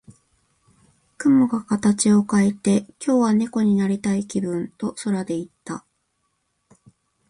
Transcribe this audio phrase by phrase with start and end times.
[1.19, 5.85] 雲が形を変えて、「今日は猫になりたい気分」と空で言った。